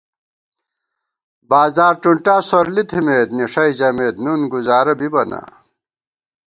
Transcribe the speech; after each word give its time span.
بازار 1.49 1.93
ٹُنٹا 2.01 2.35
سورلی 2.49 2.83
تھِمېت 2.89 3.29
نِݭَئ 3.37 3.69
ژَمېت 3.77 4.15
نُن 4.23 4.41
گزارہ 4.53 4.93
بِبہ 4.99 5.23
نا 5.29 5.41